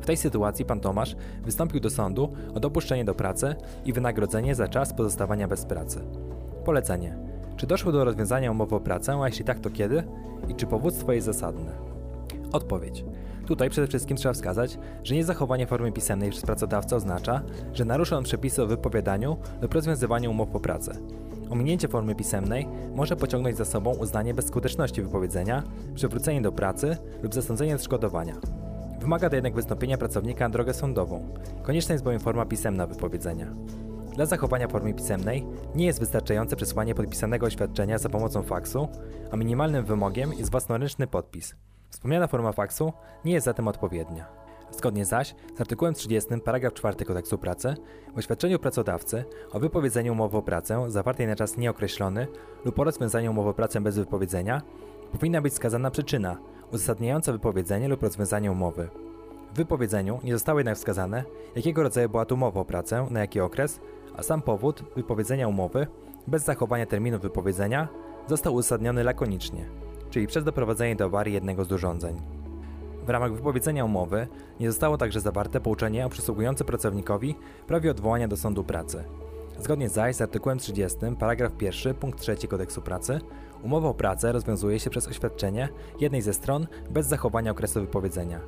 W 0.00 0.06
tej 0.06 0.16
sytuacji 0.16 0.64
pan 0.64 0.80
Tomasz 0.80 1.16
wystąpił 1.42 1.80
do 1.80 1.90
sądu 1.90 2.32
o 2.54 2.60
dopuszczenie 2.60 3.04
do 3.04 3.14
pracy 3.14 3.56
i 3.84 3.92
wynagrodzenie 3.92 4.54
za 4.54 4.68
czas 4.68 4.94
pozostawania 4.94 5.48
bez 5.48 5.64
pracy. 5.64 6.00
Polecenie. 6.64 7.35
Czy 7.56 7.66
doszło 7.66 7.92
do 7.92 8.04
rozwiązania 8.04 8.50
umowy 8.50 8.74
o 8.74 8.80
pracę, 8.80 9.20
a 9.22 9.28
jeśli 9.28 9.44
tak, 9.44 9.60
to 9.60 9.70
kiedy? 9.70 10.02
I 10.48 10.54
czy 10.54 10.66
powództwo 10.66 11.12
jest 11.12 11.26
zasadne? 11.26 11.72
Odpowiedź. 12.52 13.04
Tutaj 13.46 13.70
przede 13.70 13.86
wszystkim 13.86 14.16
trzeba 14.16 14.32
wskazać, 14.32 14.78
że 15.04 15.14
niezachowanie 15.14 15.66
formy 15.66 15.92
pisemnej 15.92 16.30
przez 16.30 16.42
pracodawcę 16.42 16.96
oznacza, 16.96 17.42
że 17.72 17.84
narusza 17.84 18.16
on 18.16 18.24
przepisy 18.24 18.62
o 18.62 18.66
wypowiadaniu 18.66 19.36
lub 19.60 19.74
rozwiązywaniu 19.74 20.30
umów 20.30 20.56
o 20.56 20.60
pracę. 20.60 20.92
Ominięcie 21.50 21.88
formy 21.88 22.14
pisemnej 22.14 22.68
może 22.94 23.16
pociągnąć 23.16 23.56
za 23.56 23.64
sobą 23.64 23.94
uznanie 23.94 24.34
bezskuteczności 24.34 25.02
wypowiedzenia, 25.02 25.62
przywrócenie 25.94 26.42
do 26.42 26.52
pracy 26.52 26.96
lub 27.22 27.34
zasądzenie 27.34 27.74
odszkodowania. 27.74 28.34
Wymaga 29.00 29.30
to 29.30 29.34
jednak 29.34 29.54
wystąpienia 29.54 29.98
pracownika 29.98 30.44
na 30.44 30.52
drogę 30.52 30.74
sądową. 30.74 31.28
Konieczna 31.62 31.92
jest 31.92 32.04
bowiem 32.04 32.20
forma 32.20 32.46
pisemna 32.46 32.86
wypowiedzenia. 32.86 33.46
Dla 34.16 34.26
zachowania 34.26 34.68
formy 34.68 34.94
pisemnej 34.94 35.46
nie 35.74 35.86
jest 35.86 36.00
wystarczające 36.00 36.56
przesłanie 36.56 36.94
podpisanego 36.94 37.46
oświadczenia 37.46 37.98
za 37.98 38.08
pomocą 38.08 38.42
faksu, 38.42 38.88
a 39.30 39.36
minimalnym 39.36 39.84
wymogiem 39.84 40.32
jest 40.32 40.50
własnoręczny 40.50 41.06
podpis. 41.06 41.54
Wspomniana 41.90 42.26
forma 42.26 42.52
faksu 42.52 42.92
nie 43.24 43.32
jest 43.32 43.44
zatem 43.44 43.68
odpowiednia. 43.68 44.26
Zgodnie 44.70 45.04
zaś 45.04 45.34
z 45.56 45.60
artykułem 45.60 45.94
30 45.94 46.40
paragraf 46.40 46.74
4 46.74 47.04
kodeksu 47.04 47.38
pracy 47.38 47.74
w 48.14 48.18
oświadczeniu 48.18 48.58
pracodawcy 48.58 49.24
o 49.52 49.60
wypowiedzeniu 49.60 50.12
umowy 50.12 50.36
o 50.36 50.42
pracę 50.42 50.90
zawartej 50.90 51.26
na 51.26 51.36
czas 51.36 51.56
nieokreślony 51.56 52.26
lub 52.64 52.74
po 52.74 52.84
rozwiązaniu 52.84 53.30
umowy 53.30 53.48
o 53.48 53.54
pracę 53.54 53.80
bez 53.80 53.98
wypowiedzenia 53.98 54.62
powinna 55.12 55.40
być 55.42 55.52
wskazana 55.52 55.90
przyczyna 55.90 56.36
uzasadniająca 56.72 57.32
wypowiedzenie 57.32 57.88
lub 57.88 58.02
rozwiązanie 58.02 58.52
umowy. 58.52 58.88
W 59.52 59.56
wypowiedzeniu 59.56 60.20
nie 60.24 60.32
zostało 60.32 60.58
jednak 60.58 60.76
wskazane, 60.76 61.24
jakiego 61.56 61.82
rodzaju 61.82 62.08
była 62.08 62.24
to 62.24 62.34
umowa 62.34 62.60
o 62.60 62.64
pracę, 62.64 63.06
na 63.10 63.20
jaki 63.20 63.40
okres, 63.40 63.80
a 64.16 64.22
sam 64.22 64.42
powód 64.42 64.82
wypowiedzenia 64.96 65.48
umowy 65.48 65.86
bez 66.26 66.44
zachowania 66.44 66.86
terminu 66.86 67.18
wypowiedzenia 67.18 67.88
został 68.26 68.54
uzasadniony 68.54 69.04
lakonicznie, 69.04 69.64
czyli 70.10 70.26
przez 70.26 70.44
doprowadzenie 70.44 70.96
do 70.96 71.04
awarii 71.04 71.34
jednego 71.34 71.64
z 71.64 71.72
urządzeń. 71.72 72.20
W 73.06 73.10
ramach 73.10 73.34
wypowiedzenia 73.34 73.84
umowy 73.84 74.26
nie 74.60 74.70
zostało 74.70 74.98
także 74.98 75.20
zawarte 75.20 75.60
pouczenie 75.60 76.08
przysługujące 76.08 76.64
pracownikowi 76.64 77.34
prawie 77.66 77.90
odwołania 77.90 78.28
do 78.28 78.36
sądu 78.36 78.64
pracy. 78.64 79.04
Zgodnie 79.58 79.88
zaś 79.88 80.16
z 80.16 80.20
artykułem 80.20 80.58
30 80.58 80.98
paragraf 81.18 81.62
1 81.62 81.94
punkt 81.94 82.20
3 82.20 82.48
kodeksu 82.48 82.82
pracy 82.82 83.20
umowa 83.62 83.88
o 83.88 83.94
pracę 83.94 84.32
rozwiązuje 84.32 84.80
się 84.80 84.90
przez 84.90 85.08
oświadczenie 85.08 85.68
jednej 86.00 86.22
ze 86.22 86.34
stron 86.34 86.66
bez 86.90 87.06
zachowania 87.06 87.50
okresu 87.50 87.80
wypowiedzenia. 87.80 88.40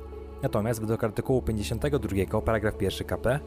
Natomiast 0.43 0.79
według 0.79 1.03
artykułu 1.03 1.41
52 1.41 2.41
paragraf 2.41 2.81
1 2.81 3.07
KP 3.07 3.39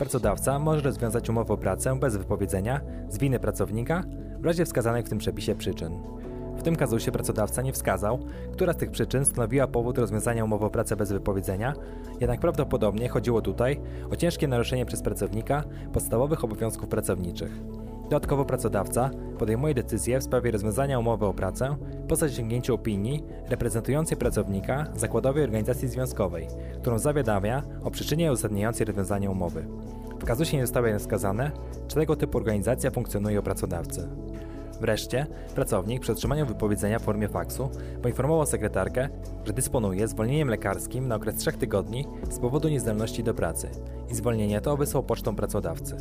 pracodawca 0.00 0.58
może 0.58 0.80
rozwiązać 0.80 1.28
umowę 1.30 1.54
o 1.54 1.56
pracę 1.56 1.98
bez 1.98 2.16
wypowiedzenia 2.16 2.80
z 3.08 3.18
winy 3.18 3.38
pracownika 3.38 4.02
w 4.38 4.44
razie 4.44 4.64
wskazanych 4.64 5.06
w 5.06 5.08
tym 5.08 5.18
przepisie 5.18 5.54
przyczyn. 5.54 5.92
W 6.56 6.62
tym 6.62 6.76
kazusie 6.76 7.12
pracodawca 7.12 7.62
nie 7.62 7.72
wskazał, 7.72 8.18
która 8.52 8.72
z 8.72 8.76
tych 8.76 8.90
przyczyn 8.90 9.24
stanowiła 9.24 9.66
powód 9.66 9.98
rozwiązania 9.98 10.44
umowy 10.44 10.64
o 10.64 10.70
pracę 10.70 10.96
bez 10.96 11.12
wypowiedzenia, 11.12 11.74
jednak 12.20 12.40
prawdopodobnie 12.40 13.08
chodziło 13.08 13.42
tutaj 13.42 13.80
o 14.10 14.16
ciężkie 14.16 14.48
naruszenie 14.48 14.86
przez 14.86 15.02
pracownika 15.02 15.64
podstawowych 15.92 16.44
obowiązków 16.44 16.88
pracowniczych. 16.88 17.52
Dodatkowo 18.10 18.44
pracodawca 18.44 19.10
podejmuje 19.38 19.74
decyzję 19.74 20.18
w 20.18 20.24
sprawie 20.24 20.50
rozwiązania 20.50 20.98
umowy 20.98 21.26
o 21.26 21.34
pracę 21.34 21.76
po 22.08 22.16
zasięgnięciu 22.16 22.74
opinii 22.74 23.24
reprezentującej 23.48 24.16
pracownika 24.16 24.86
zakładowej 24.96 25.44
organizacji 25.44 25.88
związkowej, 25.88 26.46
którą 26.80 26.98
zawiadamia 26.98 27.62
o 27.82 27.90
przyczynie 27.90 28.32
uzasadniającej 28.32 28.86
rozwiązanie 28.86 29.30
umowy. 29.30 29.66
W 30.20 30.24
kazusie 30.24 30.56
nie 30.56 30.66
zostało 30.66 30.86
wskazane, 30.98 31.50
czy 31.88 31.96
tego 31.96 32.16
typu 32.16 32.38
organizacja 32.38 32.90
funkcjonuje 32.90 33.40
u 33.40 33.42
pracodawcy. 33.42 34.08
Wreszcie, 34.80 35.26
pracownik 35.54 36.02
przy 36.02 36.12
otrzymaniu 36.12 36.46
wypowiedzenia 36.46 36.98
w 36.98 37.02
formie 37.02 37.28
faksu 37.28 37.70
poinformował 38.02 38.46
sekretarkę, 38.46 39.08
że 39.44 39.52
dysponuje 39.52 40.08
zwolnieniem 40.08 40.48
lekarskim 40.48 41.08
na 41.08 41.14
okres 41.14 41.36
3 41.36 41.52
tygodni 41.52 42.06
z 42.30 42.38
powodu 42.38 42.68
niezdolności 42.68 43.24
do 43.24 43.34
pracy 43.34 43.68
i 44.10 44.14
zwolnienie 44.14 44.60
to 44.60 44.76
wysłał 44.76 45.02
pocztą 45.02 45.36
pracodawcy. 45.36 45.96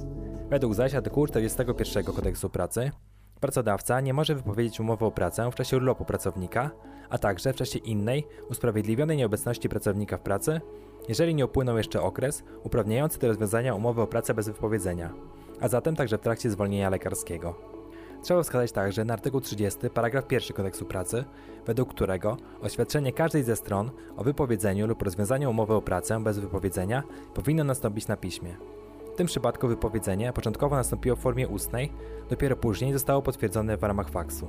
Według 0.50 0.74
zaś 0.74 0.96
artykułu 0.96 1.28
41 1.28 2.04
kodeksu 2.04 2.50
pracy, 2.50 2.92
pracodawca 3.40 4.02
nie 4.02 4.14
może 4.14 4.36
wypowiedzieć 4.36 4.80
umowy 4.80 5.06
o 5.06 5.12
pracę 5.12 5.52
w 5.52 5.56
czasie 5.56 5.78
urlopu 5.78 6.06
pracownika, 6.06 6.72
a 7.10 7.18
także 7.18 7.54
w 7.54 7.56
czasie 7.56 7.80
innej, 7.80 8.28
usprawiedliwionej 8.50 9.18
nieobecności 9.18 9.70
pracownika 9.70 10.18
w 10.18 10.22
pracy, 10.22 10.62
jeżeli 11.08 11.36
nie 11.36 11.46
upłynął 11.46 11.78
jeszcze 11.78 12.02
okres 12.02 12.44
uprawniający 12.64 13.20
do 13.20 13.28
rozwiązania 13.28 13.76
umowy 13.76 14.02
o 14.02 14.08
pracę 14.08 14.34
bez 14.34 14.48
wypowiedzenia, 14.48 15.14
a 15.62 15.68
zatem 15.68 15.96
także 15.96 16.18
w 16.18 16.22
trakcie 16.22 16.50
zwolnienia 16.50 16.90
lekarskiego. 16.90 17.56
Trzeba 18.24 18.44
wskazać 18.44 18.72
także 18.72 19.06
na 19.06 19.14
artykuł 19.14 19.42
30 19.42 19.90
paragraf 19.90 20.32
1 20.32 20.58
kodeksu 20.58 20.86
pracy, 20.86 21.24
według 21.66 21.90
którego 21.90 22.38
oświadczenie 22.62 23.14
każdej 23.14 23.44
ze 23.44 23.56
stron 23.56 23.92
o 24.18 24.24
wypowiedzeniu 24.24 24.88
lub 24.88 25.02
rozwiązaniu 25.02 25.50
umowy 25.50 25.74
o 25.74 25.82
pracę 25.82 26.24
bez 26.24 26.40
wypowiedzenia 26.40 27.04
powinno 27.34 27.64
nastąpić 27.64 28.08
na 28.08 28.18
piśmie. 28.18 28.58
Tym 29.20 29.28
przypadku 29.28 29.68
wypowiedzenie 29.68 30.34
początkowo 30.34 30.76
nastąpiło 30.76 31.16
w 31.16 31.20
formie 31.20 31.48
ustnej, 31.48 31.92
dopiero 32.30 32.56
później 32.56 32.94
zostało 32.94 33.22
potwierdzone 33.22 33.78
w 33.78 33.84
ramach 33.84 34.10
faksu. 34.10 34.48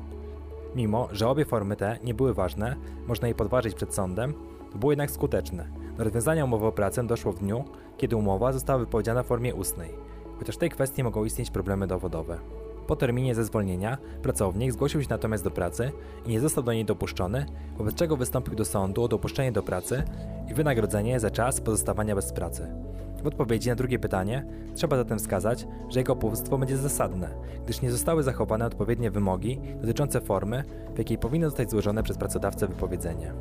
Mimo, 0.75 1.09
że 1.13 1.29
obie 1.29 1.45
formy 1.45 1.77
te 1.77 1.99
nie 2.05 2.15
były 2.15 2.35
ważne, 2.35 2.77
można 3.07 3.29
je 3.29 3.35
podważyć 3.35 3.75
przed 3.75 3.95
sądem, 3.95 4.35
to 4.73 4.79
było 4.79 4.93
jednak 4.93 5.11
skuteczne. 5.11 5.69
Do 5.97 6.05
rozwiązania 6.05 6.45
umowy 6.45 6.67
o 6.67 6.73
pracę 6.73 7.07
doszło 7.07 7.33
w 7.33 7.39
dniu, 7.39 7.65
kiedy 7.97 8.17
umowa 8.17 8.53
została 8.53 8.79
wypowiedziana 8.79 9.23
w 9.23 9.27
formie 9.27 9.55
ustnej, 9.55 9.91
chociaż 10.39 10.57
w 10.57 10.59
tej 10.59 10.71
kwestii 10.71 11.05
mogą 11.05 11.25
istnieć 11.25 11.51
problemy 11.51 11.87
dowodowe. 11.87 12.39
Po 12.87 12.97
terminie 12.97 13.35
zezwolnienia 13.35 13.99
pracownik 14.23 14.73
zgłosił 14.73 15.03
się 15.03 15.09
natomiast 15.11 15.45
do 15.45 15.51
pracy 15.51 15.93
i 16.27 16.31
nie 16.31 16.41
został 16.41 16.65
do 16.65 16.73
niej 16.73 16.85
dopuszczony, 16.85 17.47
wobec 17.77 17.95
czego 17.95 18.17
wystąpił 18.17 18.55
do 18.55 18.65
sądu 18.65 19.03
o 19.03 19.09
dopuszczenie 19.09 19.53
do 19.53 19.63
pracy 19.63 20.03
i 20.51 20.55
wynagrodzenie 20.55 21.21
za 21.21 21.31
czas 21.31 21.61
pozostawania 21.61 22.15
bez 22.15 22.33
pracy. 22.33 22.91
W 23.23 23.27
odpowiedzi 23.27 23.69
na 23.69 23.75
drugie 23.75 23.99
pytanie 23.99 24.47
trzeba 24.75 24.97
zatem 24.97 25.19
wskazać, 25.19 25.67
że 25.89 26.01
jego 26.01 26.17
powództwo 26.17 26.59
będzie 26.59 26.77
zasadne, 26.77 27.29
gdyż 27.65 27.83
nie 27.83 27.91
zostały 27.91 28.23
zachowane 28.23 28.67
odpowiednie 28.67 29.11
wymogi 29.11 29.61
dotyczące 29.81 30.21
formy, 30.21 30.65
w 30.95 30.99
jakiej 30.99 31.19
powinno 31.19 31.49
zostać 31.49 31.71
złożone 31.71 32.03
przez 32.03 32.19
pracodawcę 32.19 32.67
wypowiedzenie. 32.67 33.33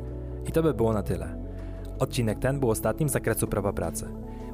I 0.46 0.52
to 0.52 0.62
by 0.62 0.74
było 0.74 0.92
na 0.92 1.02
tyle. 1.02 1.36
Odcinek 1.98 2.38
ten 2.38 2.60
był 2.60 2.70
ostatnim 2.70 3.08
z 3.08 3.12
zakresu 3.12 3.46
prawa 3.46 3.72
pracy. 3.72 4.08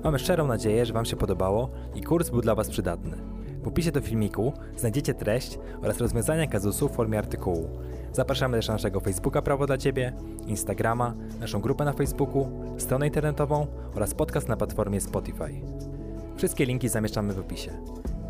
Mamy 0.04 0.18
szczerą 0.18 0.47
nadzieję, 0.47 0.87
że 0.87 0.92
Wam 0.92 1.04
się 1.04 1.16
podobało 1.16 1.71
i 1.95 2.02
kurs 2.02 2.30
był 2.30 2.40
dla 2.40 2.54
Was 2.54 2.68
przydatny. 2.68 3.36
W 3.67 3.69
opisie 3.69 3.93
do 3.93 4.01
filmiku 4.01 4.53
znajdziecie 4.77 5.15
treść 5.15 5.59
oraz 5.83 5.99
rozwiązania 5.99 6.47
kazusu 6.47 6.89
w 6.89 6.93
formie 6.93 7.19
artykułu. 7.19 7.69
Zapraszamy 8.13 8.59
też 8.59 8.69
na 8.69 8.75
naszego 8.75 9.01
Facebooka 9.01 9.43
Prawo 9.43 9.67
dla 9.67 9.79
Ciebie, 9.79 10.13
Instagrama, 10.47 11.15
naszą 11.41 11.61
grupę 11.61 11.85
na 11.85 11.93
Facebooku, 11.93 12.49
stronę 12.79 13.07
internetową 13.07 13.67
oraz 13.95 14.15
podcast 14.15 14.49
na 14.49 14.57
platformie 14.57 15.01
Spotify. 15.01 15.61
Wszystkie 16.37 16.67
linki 16.67 16.89
zamieszczamy 16.89 17.33
w 17.35 17.39
opisie. 17.39 17.71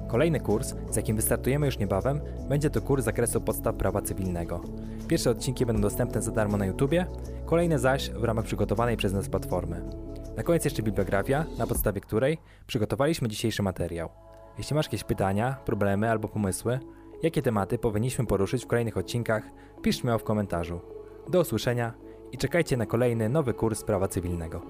Kolejny 0.08 0.40
kurs, 0.40 0.74
z 0.90 0.96
jakim 0.96 1.16
wystartujemy 1.16 1.66
już 1.66 1.78
niebawem, 1.78 2.20
będzie 2.48 2.70
to 2.70 2.80
kurs 2.80 3.02
z 3.02 3.04
zakresu 3.04 3.40
podstaw 3.40 3.74
prawa 3.74 4.02
cywilnego. 4.02 4.60
Pierwsze 5.08 5.30
odcinki 5.30 5.66
będą 5.66 5.82
dostępne 5.82 6.22
za 6.22 6.30
darmo 6.30 6.56
na 6.56 6.66
YouTubie, 6.66 7.06
kolejne 7.46 7.78
zaś 7.78 8.10
w 8.10 8.24
ramach 8.24 8.44
przygotowanej 8.44 8.96
przez 8.96 9.12
nas 9.12 9.28
platformy. 9.28 9.82
Na 10.36 10.42
koniec 10.42 10.64
jeszcze 10.64 10.82
bibliografia, 10.82 11.44
na 11.58 11.66
podstawie 11.66 12.00
której 12.00 12.38
przygotowaliśmy 12.66 13.28
dzisiejszy 13.28 13.62
materiał. 13.62 14.25
Jeśli 14.58 14.76
masz 14.76 14.86
jakieś 14.86 15.04
pytania, 15.04 15.56
problemy 15.64 16.10
albo 16.10 16.28
pomysły, 16.28 16.80
jakie 17.22 17.42
tematy 17.42 17.78
powinniśmy 17.78 18.26
poruszyć 18.26 18.64
w 18.64 18.66
kolejnych 18.66 18.96
odcinkach, 18.96 19.42
pisz 19.82 20.00
śmiało 20.00 20.18
w 20.18 20.24
komentarzu. 20.24 20.80
Do 21.28 21.40
usłyszenia 21.40 21.92
i 22.32 22.38
czekajcie 22.38 22.76
na 22.76 22.86
kolejny 22.86 23.28
nowy 23.28 23.54
kurs 23.54 23.84
prawa 23.84 24.08
cywilnego. 24.08 24.62